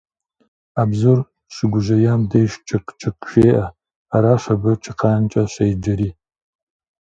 А 0.81 0.83
бзур 0.89 1.19
щыгужьеям 1.53 2.21
деж 2.31 2.51
«чыкъ-чыкъ» 2.67 3.25
жеӀэ, 3.31 3.63
аращ 4.15 4.43
абы 4.53 4.71
чыкъанкӀэ 4.83 5.43
щӀеджэри. 5.53 6.09